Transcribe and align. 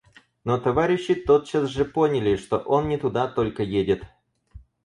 Но 0.45 0.57
товарищи 0.57 1.13
тотчас 1.13 1.69
же 1.69 1.85
поняли, 1.85 2.35
что 2.35 2.57
он 2.57 2.87
не 2.89 2.97
туда 2.97 3.27
только 3.27 3.61
едет. 3.61 4.01